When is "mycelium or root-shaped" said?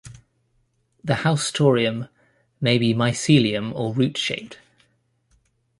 2.91-4.57